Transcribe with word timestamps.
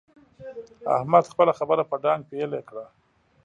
احمد 0.95 1.23
خپله 1.31 1.53
خبره 1.59 1.83
په 1.89 1.95
ډانګ 2.03 2.21
پېيلې 2.29 2.61
کړه. 2.67 2.85